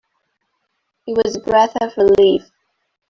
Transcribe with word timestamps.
It 1.05 1.11
was 1.13 1.35
a 1.35 1.41
breath 1.41 1.73
of 1.79 1.95
relief. 1.95 2.49